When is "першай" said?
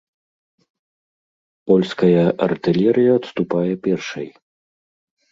3.89-4.27